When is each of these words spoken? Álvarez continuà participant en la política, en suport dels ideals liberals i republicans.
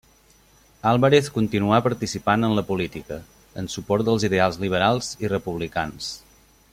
Álvarez 0.91 1.27
continuà 1.35 1.81
participant 1.87 2.47
en 2.47 2.57
la 2.61 2.65
política, 2.71 3.19
en 3.63 3.69
suport 3.77 4.09
dels 4.11 4.29
ideals 4.31 4.61
liberals 4.67 5.15
i 5.27 5.33
republicans. 5.39 6.13